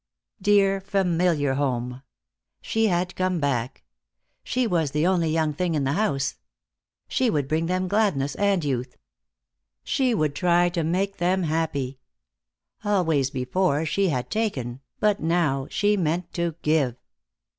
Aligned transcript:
Dear, 0.41 0.81
familiar 0.81 1.53
home. 1.53 2.01
She 2.59 2.87
had 2.87 3.15
come 3.15 3.39
back. 3.39 3.83
She 4.43 4.65
was 4.65 4.89
the 4.89 5.05
only 5.05 5.29
young 5.29 5.53
thing 5.53 5.75
in 5.75 5.83
the 5.83 5.93
house. 5.93 6.37
She 7.07 7.29
would 7.29 7.47
bring 7.47 7.67
them 7.67 7.87
gladness 7.87 8.33
and 8.33 8.65
youth. 8.65 8.97
She 9.83 10.15
would 10.15 10.33
try 10.33 10.69
to 10.69 10.83
make 10.83 11.17
them 11.17 11.43
happy. 11.43 11.99
Always 12.83 13.29
before 13.29 13.85
she 13.85 14.09
had 14.09 14.31
taken, 14.31 14.81
but 14.99 15.19
now 15.19 15.67
she 15.69 15.95
meant 15.97 16.33
to 16.33 16.55
give. 16.63 16.95